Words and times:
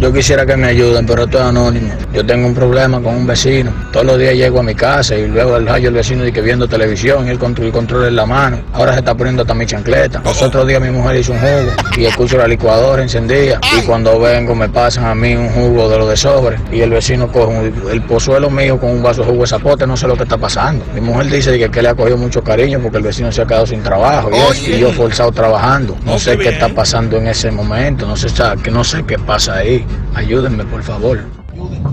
Yo 0.00 0.12
quisiera 0.12 0.44
que 0.44 0.56
me 0.58 0.66
ayuden, 0.66 1.06
pero 1.06 1.24
esto 1.24 1.38
es 1.38 1.44
anónimo. 1.44 1.88
Yo 2.12 2.24
tengo 2.24 2.46
un 2.46 2.54
problema 2.54 3.00
con 3.00 3.14
un 3.14 3.26
vecino. 3.26 3.72
Todos 3.92 4.04
los 4.04 4.18
días 4.18 4.34
llego 4.34 4.60
a 4.60 4.62
mi 4.62 4.74
casa 4.74 5.14
y 5.16 5.26
luego 5.26 5.56
el 5.56 5.66
rayo 5.66 5.88
el 5.88 5.94
vecino 5.94 6.22
dice 6.22 6.34
que 6.34 6.42
viendo 6.42 6.68
televisión 6.68 7.26
y 7.26 7.30
el 7.30 7.38
control, 7.38 7.68
el 7.68 7.72
control 7.72 8.04
en 8.08 8.16
la 8.16 8.26
mano. 8.26 8.58
Ahora 8.74 8.92
se 8.92 8.98
está 8.98 9.14
poniendo 9.14 9.42
hasta 9.42 9.54
mi 9.54 9.64
chancleta. 9.64 10.20
Los 10.22 10.42
otros 10.42 10.66
días 10.66 10.82
mi 10.82 10.90
mujer 10.90 11.16
hizo 11.16 11.32
un 11.32 11.38
jugo 11.38 11.70
y 11.96 12.04
escucho 12.04 12.36
la 12.36 12.46
licuadora 12.46 13.02
encendida. 13.02 13.58
Y 13.78 13.82
cuando 13.86 14.18
vengo 14.20 14.54
me 14.54 14.68
pasan 14.68 15.06
a 15.06 15.14
mí 15.14 15.34
un 15.34 15.48
jugo 15.48 15.88
de 15.88 15.96
lo 15.98 16.06
de 16.06 16.16
sobre 16.18 16.58
y 16.70 16.82
el 16.82 16.90
vecino 16.90 17.32
coge 17.32 17.46
un- 17.46 17.90
el 17.90 18.02
pozuelo 18.02 18.50
mío 18.50 18.78
con 18.78 18.90
un 18.90 19.02
vaso 19.02 19.22
de 19.22 19.28
jugo 19.30 19.42
de 19.42 19.48
zapote. 19.48 19.86
No 19.86 19.96
sé 19.96 20.06
lo 20.06 20.16
que 20.16 20.24
está 20.24 20.36
pasando. 20.36 20.84
Mi 20.94 21.00
mujer 21.00 21.30
dice 21.30 21.58
que, 21.58 21.70
que 21.70 21.80
le 21.80 21.88
ha 21.88 21.94
cogido 21.94 22.18
mucho 22.18 22.44
cariño 22.44 22.80
porque 22.80 22.98
el 22.98 23.02
vecino 23.04 23.32
se 23.32 23.40
ha 23.40 23.46
quedado 23.46 23.66
sin 23.66 23.82
trabajo 23.82 24.28
y, 24.30 24.36
eso, 24.36 24.70
y 24.70 24.78
yo 24.78 24.92
forzado 24.92 25.32
trabajando. 25.32 25.96
No 26.04 26.18
sé 26.18 26.36
qué 26.36 26.50
está 26.50 26.68
pasando 26.68 27.16
en 27.16 27.28
ese 27.28 27.50
momento. 27.50 28.06
No 28.06 28.14
sé, 28.14 28.26
que 28.62 28.70
no 28.70 28.84
sé 28.84 29.02
qué 29.06 29.18
pasa 29.18 29.54
ahí. 29.56 29.85
Ayúdenme, 30.14 30.64
por 30.64 30.82
favor. 30.82 31.20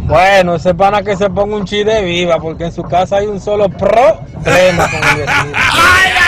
Bueno, 0.05 0.55
ese 0.55 0.73
pana 0.73 1.01
que 1.03 1.15
se 1.15 1.29
ponga 1.29 1.55
un 1.55 1.65
chi 1.65 1.83
de 1.83 2.03
viva, 2.03 2.39
porque 2.39 2.65
en 2.65 2.71
su 2.71 2.83
casa 2.83 3.17
hay 3.17 3.27
un 3.27 3.39
solo 3.39 3.69
problema 3.69 4.89
con 4.89 5.09
el 5.09 5.25
vecino. 5.25 5.57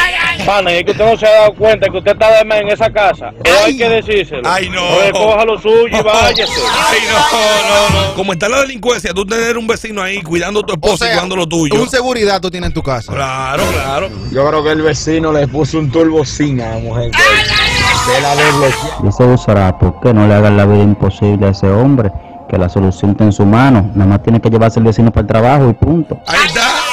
Pana, 0.45 0.72
y 0.72 0.76
es 0.77 0.84
que 0.84 0.91
usted 0.91 1.05
no 1.05 1.17
se 1.17 1.26
ha 1.26 1.31
dado 1.31 1.54
cuenta 1.55 1.88
que 1.90 1.98
usted 1.98 2.12
está 2.12 2.44
de 2.44 2.59
en 2.59 2.70
esa 2.70 2.91
casa. 2.91 3.34
Pero 3.44 3.55
hay 3.66 3.77
que 3.77 3.90
decírselo. 3.90 4.41
Ay, 4.45 4.70
no. 4.70 4.99
Recoja 4.99 5.45
lo 5.45 5.59
suyo 5.59 5.88
y 5.88 5.91
váyase. 6.04 6.62
Ay, 6.88 6.99
no, 7.09 7.91
no, 7.91 8.08
no. 8.08 8.13
Como 8.16 8.34
está 8.34 8.48
la 8.48 8.62
delincuencia, 8.62 9.13
tú 9.13 9.26
tener 9.26 9.58
un 9.58 9.68
vecino 9.68 10.02
ahí 10.02 10.21
cuidando 10.21 10.59
a 10.59 10.63
tu 10.63 10.73
esposa 10.73 10.94
O 10.94 10.98
sea, 10.98 11.08
y 11.08 11.12
cuidando 11.12 11.35
lo 11.35 11.48
tuyo. 11.48 11.81
Un 11.81 11.90
seguridad 11.90 12.40
tú 12.40 12.52
tienes 12.52 12.68
en 12.68 12.73
tu 12.73 12.84
casa. 12.84 13.12
Claro, 13.12 13.63
claro. 13.73 14.09
Yo 14.31 14.48
creo 14.48 14.63
que 14.63 14.71
el 14.71 14.81
vecino 14.81 15.31
le 15.31 15.48
puso 15.48 15.80
un 15.80 15.91
turbocina 15.91 16.71
a 16.71 16.76
la 16.76 16.80
mujer. 16.80 17.12
De 17.12 18.21
la 18.21 18.35
desbloqueada. 18.35 18.99
Dice 19.04 19.23
Busarato 19.23 19.99
que 20.02 20.13
no 20.13 20.27
le 20.27 20.34
hagan 20.35 20.57
la 20.57 20.66
vida 20.66 20.84
imposible 20.84 21.48
a 21.48 21.49
ese 21.49 21.68
hombre, 21.68 22.12
que 22.48 22.57
la 22.57 22.70
solución 22.70 23.12
está 23.12 23.23
en 23.23 23.34
su 23.34 23.46
mano. 23.46 23.91
Nada 23.96 24.12
más 24.12 24.23
tiene 24.23 24.40
que 24.40 24.49
llevarse 24.49 24.80
el 24.80 24.85
vecino 24.85 25.12
para 25.12 25.21
el 25.21 25.27
trabajo 25.27 25.70
y 25.70 25.73
punto. 25.73 26.20
Ahí 26.27 26.46
está. 26.46 26.85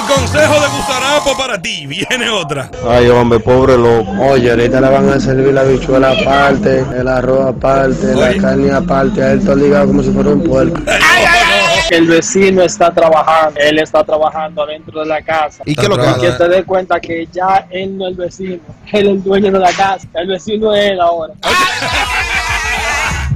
El 0.00 0.06
consejo 0.06 0.54
de 0.54 0.68
Gusarapo 0.68 1.36
para 1.36 1.60
ti. 1.60 1.86
Viene 1.86 2.30
otra. 2.30 2.70
Ay, 2.88 3.08
hombre, 3.08 3.38
pobre 3.40 3.76
loco. 3.76 4.10
Oye, 4.18 4.50
ahorita 4.50 4.80
le 4.80 4.88
van 4.88 5.08
a 5.10 5.20
servir 5.20 5.52
la 5.52 5.62
bichuela 5.62 6.12
aparte, 6.12 6.84
el 6.96 7.06
arroz 7.06 7.48
aparte, 7.48 8.14
Oye. 8.14 8.36
la 8.36 8.42
carne 8.42 8.72
aparte, 8.72 9.22
a 9.22 9.32
él 9.32 9.44
todo 9.44 9.56
ligado 9.56 9.88
como 9.88 10.02
si 10.02 10.10
fuera 10.10 10.30
un 10.30 10.42
puerco. 10.42 10.80
El 11.90 12.06
vecino 12.06 12.62
está 12.62 12.92
trabajando. 12.92 13.58
Él 13.58 13.80
está 13.80 14.04
trabajando 14.04 14.62
adentro 14.62 15.00
de 15.00 15.06
la 15.06 15.22
casa. 15.22 15.64
¿Y 15.66 15.74
qué 15.74 15.88
lo 15.88 15.98
que 15.98 16.20
Que 16.20 16.30
te 16.32 16.48
dé 16.48 16.62
cuenta 16.62 17.00
que 17.00 17.26
ya 17.32 17.66
él 17.68 17.98
no 17.98 18.06
es 18.06 18.12
el 18.12 18.16
vecino. 18.16 18.60
Él 18.92 19.06
es 19.06 19.12
el 19.14 19.22
dueño 19.24 19.50
de 19.50 19.58
la 19.58 19.72
casa. 19.72 20.06
El 20.14 20.28
vecino 20.28 20.72
es 20.72 20.92
él 20.92 21.00
ahora. 21.00 21.34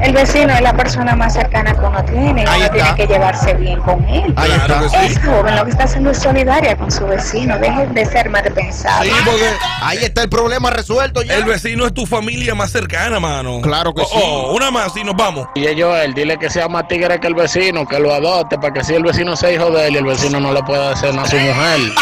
El 0.00 0.12
vecino 0.12 0.52
es 0.52 0.60
la 0.60 0.72
persona 0.76 1.14
más 1.14 1.34
cercana 1.34 1.72
que 1.72 1.80
uno 1.80 2.04
tiene 2.04 2.42
y 2.42 2.46
Ahí 2.46 2.56
uno 2.56 2.64
está. 2.64 2.72
tiene 2.72 2.94
que 2.96 3.06
llevarse 3.06 3.54
bien 3.54 3.80
con 3.80 4.04
él. 4.08 4.34
Ahí 4.36 4.50
Claro 4.50 4.86
está. 4.86 5.00
que 5.00 5.08
sí. 5.08 5.12
Es 5.14 5.24
joven, 5.24 5.56
lo 5.56 5.64
que 5.64 5.70
está 5.70 5.84
haciendo 5.84 6.10
es 6.10 6.18
solidaria 6.18 6.76
con 6.76 6.90
su 6.90 7.06
vecino. 7.06 7.58
Deje 7.58 7.86
de 7.86 8.04
ser 8.06 8.28
mal 8.28 8.42
pensado. 8.52 9.04
Sí, 9.04 9.10
porque 9.24 9.48
ahí 9.82 9.98
está 9.98 10.22
el 10.22 10.28
problema 10.28 10.70
resuelto 10.70 11.22
ya. 11.22 11.36
El 11.36 11.44
vecino 11.44 11.86
es 11.86 11.94
tu 11.94 12.06
familia 12.06 12.54
más 12.54 12.70
cercana, 12.72 13.20
mano. 13.20 13.60
Claro 13.60 13.94
que 13.94 14.02
Oh, 14.02 14.06
sí. 14.06 14.18
oh, 14.22 14.52
una 14.54 14.70
más 14.70 14.96
y 14.96 15.04
nos 15.04 15.16
vamos. 15.16 15.46
Y 15.54 15.64
Joel, 15.80 16.12
dile 16.14 16.36
que 16.38 16.50
sea 16.50 16.68
más 16.68 16.86
tigre 16.88 17.18
que 17.20 17.26
el 17.28 17.34
vecino, 17.34 17.86
que 17.86 17.98
lo 18.00 18.12
adopte, 18.12 18.58
para 18.58 18.72
que 18.72 18.84
si 18.84 18.94
el 18.94 19.02
vecino 19.02 19.36
sea 19.36 19.50
hijo 19.52 19.70
de 19.70 19.86
él 19.88 19.94
y 19.94 19.98
el 19.98 20.04
vecino 20.04 20.40
no 20.40 20.52
le 20.52 20.62
pueda 20.64 20.90
hacer 20.92 21.14
nada 21.14 21.26
a 21.26 21.30
su 21.30 21.36
mujer. 21.36 21.78
El 21.78 21.92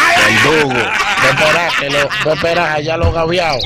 esperar, 1.30 1.70
que 1.78 1.90
lo, 1.90 1.98
de 1.98 2.34
esperar 2.34 2.76
allá 2.76 2.96
los 2.96 3.14
gaviados. 3.14 3.62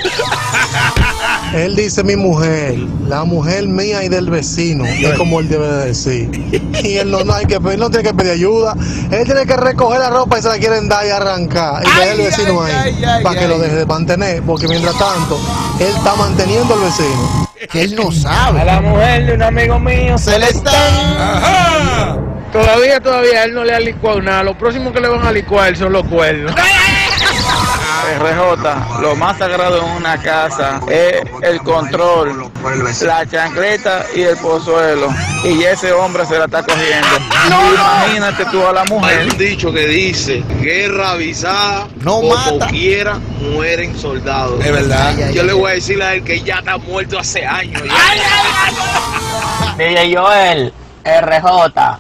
Él 1.55 1.77
dice 1.77 2.03
mi 2.05 2.17
mujer, 2.17 2.77
la 3.07 3.25
mujer 3.25 3.67
mía 3.69 4.05
y 4.05 4.09
del 4.09 4.29
vecino, 4.31 4.85
es 4.85 5.17
como 5.17 5.41
él 5.41 5.49
debe 5.49 5.67
de 5.69 5.87
decir. 5.87 6.31
Y 6.85 6.97
él 6.97 7.11
no, 7.11 7.25
no 7.25 7.33
hay 7.35 7.47
que 7.47 7.61
pedir, 7.61 7.79
no 7.79 7.89
tiene 7.91 8.09
que 8.09 8.15
pedir 8.15 8.33
ayuda. 8.33 8.75
Él 9.11 9.25
tiene 9.25 9.47
que 9.47 9.57
recoger 9.57 10.01
la 10.01 10.11
ropa 10.11 10.39
y 10.39 10.43
se 10.43 10.49
la 10.49 10.59
quieren 10.59 10.89
dar 10.89 11.07
y 11.07 11.11
arrancar. 11.11 11.83
Y 11.83 11.87
dejar 11.87 12.09
el 12.09 12.19
vecino 12.19 12.63
ahí 12.63 13.03
para 13.23 13.39
que 13.39 13.49
lo 13.49 13.59
deje 13.59 13.77
de 13.77 13.87
mantener. 13.87 14.43
Porque 14.43 14.69
mientras 14.69 14.99
tanto, 14.99 15.39
él 15.81 15.87
está 15.97 16.15
manteniendo 16.17 16.75
al 16.75 16.81
vecino. 16.81 17.49
Que 17.71 17.83
él 17.83 17.97
no 17.97 18.09
A 18.09 18.13
sabe. 18.13 18.65
la 18.65 18.81
mujer 18.81 19.27
de 19.27 19.35
un 19.35 19.43
amigo 19.43 19.79
mío 19.79 20.19
Se 20.19 20.39
le 20.39 20.47
está. 20.47 20.73
Todavía, 22.53 23.01
todavía 23.01 23.45
él 23.45 23.55
no 23.55 23.65
le 23.65 23.75
ha 23.75 23.81
licuado 23.81 24.21
nada. 24.21 24.43
Lo 24.43 24.57
próximo 24.57 24.93
que 24.93 25.01
le 25.01 25.09
van 25.09 25.27
a 25.27 25.33
licuar 25.33 25.77
son 25.77 25.93
los 25.93 26.07
cuernos. 26.07 26.55
RJ, 28.19 29.01
lo 29.01 29.17
más 29.17 29.37
sagrado 29.39 29.79
en 29.79 29.85
una 29.93 30.21
casa 30.23 30.81
es 30.89 31.23
el 31.43 31.61
control, 31.61 32.51
la 33.03 33.27
chancleta 33.27 34.07
y 34.15 34.23
el 34.23 34.37
pozuelo. 34.37 35.09
Y 35.45 35.63
ese 35.65 35.93
hombre 35.93 36.25
se 36.27 36.39
la 36.39 36.45
está 36.47 36.63
cogiendo. 36.63 37.07
Imagínate 37.75 38.45
tú 38.47 38.67
a 38.67 38.73
la 38.73 38.83
Hay 38.83 38.89
mujer. 38.89 39.27
un 39.31 39.39
dicho 39.39 39.73
que 39.73 39.87
dice, 39.87 40.43
guerra 40.61 41.13
avisada, 41.13 41.89
No 41.97 42.21
como 42.21 42.35
mata. 42.35 42.67
quiera 42.69 43.19
mueren 43.41 43.99
soldados. 43.99 44.65
Es 44.65 44.73
verdad. 44.73 45.15
Yo 45.33 45.43
le 45.43 45.53
voy 45.53 45.71
a 45.73 45.75
decir 45.75 46.03
a 46.03 46.15
él 46.15 46.25
que 46.25 46.41
ya 46.43 46.57
está 46.59 46.79
muerto 46.79 47.19
hace 47.19 47.45
años. 47.47 47.83
DJ 49.77 50.17
Joel, 50.17 50.73
RJ, 51.05 51.99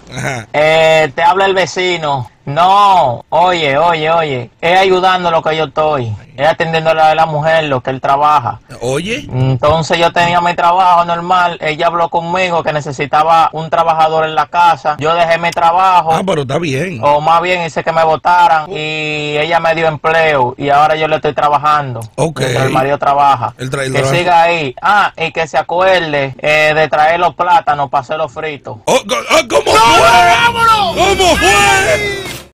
eh, 0.52 1.12
te 1.14 1.22
habla 1.22 1.46
el 1.46 1.54
vecino. 1.54 2.30
No, 2.46 3.24
oye, 3.30 3.76
oye, 3.76 4.08
oye, 4.10 4.50
es 4.60 4.78
ayudando 4.78 5.32
lo 5.32 5.42
que 5.42 5.56
yo 5.56 5.64
estoy, 5.64 6.14
es 6.36 6.46
atendiendo 6.46 6.90
a 6.90 6.94
la, 6.94 7.10
a 7.10 7.14
la 7.16 7.26
mujer, 7.26 7.64
lo 7.64 7.80
que 7.80 7.90
él 7.90 8.00
trabaja. 8.00 8.60
Oye. 8.80 9.26
Entonces 9.32 9.98
yo 9.98 10.12
tenía 10.12 10.40
mi 10.40 10.54
trabajo 10.54 11.04
normal, 11.04 11.58
ella 11.60 11.88
habló 11.88 12.08
conmigo 12.08 12.62
que 12.62 12.72
necesitaba 12.72 13.50
un 13.52 13.68
trabajador 13.68 14.26
en 14.26 14.36
la 14.36 14.46
casa, 14.46 14.96
yo 15.00 15.12
dejé 15.14 15.38
mi 15.38 15.50
trabajo, 15.50 16.12
Ah, 16.12 16.22
pero 16.24 16.42
está 16.42 16.58
bien. 16.60 17.00
o 17.02 17.20
más 17.20 17.42
bien 17.42 17.62
hice 17.64 17.82
que 17.82 17.90
me 17.90 18.04
votaran 18.04 18.70
y 18.70 19.36
ella 19.38 19.58
me 19.58 19.74
dio 19.74 19.88
empleo 19.88 20.54
y 20.56 20.70
ahora 20.70 20.94
yo 20.94 21.08
le 21.08 21.16
estoy 21.16 21.34
trabajando. 21.34 21.98
Ok. 22.14 22.40
El 22.42 22.70
marido 22.70 22.96
trabaja. 22.96 23.54
El 23.58 23.70
que 23.70 23.76
trabajo. 23.90 24.14
siga 24.14 24.42
ahí. 24.42 24.72
Ah, 24.80 25.12
y 25.16 25.32
que 25.32 25.48
se 25.48 25.58
acuerde 25.58 26.34
eh, 26.38 26.72
de 26.76 26.88
traer 26.88 27.18
los 27.18 27.34
plátanos 27.34 27.90
para 27.90 28.02
hacerlos 28.02 28.30
fritos. 28.32 28.76
Oh, 28.84 28.92
oh, 28.94 29.48
¿Cómo 29.48 29.72
fue? 29.72 31.16
¿Cómo 31.16 31.36
fue? 31.36 32.35